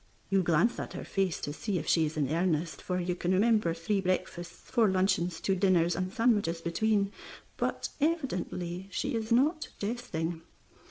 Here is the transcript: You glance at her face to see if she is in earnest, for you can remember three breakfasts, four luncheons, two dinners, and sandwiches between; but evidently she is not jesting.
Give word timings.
You 0.31 0.41
glance 0.41 0.79
at 0.79 0.93
her 0.93 1.03
face 1.05 1.39
to 1.41 1.53
see 1.53 1.77
if 1.77 1.85
she 1.87 2.07
is 2.07 2.17
in 2.17 2.27
earnest, 2.31 2.81
for 2.81 2.99
you 2.99 3.13
can 3.13 3.33
remember 3.33 3.71
three 3.75 4.01
breakfasts, 4.01 4.71
four 4.71 4.89
luncheons, 4.89 5.39
two 5.39 5.53
dinners, 5.53 5.95
and 5.95 6.11
sandwiches 6.11 6.59
between; 6.59 7.11
but 7.55 7.89
evidently 8.01 8.87
she 8.89 9.13
is 9.13 9.31
not 9.31 9.67
jesting. 9.77 10.41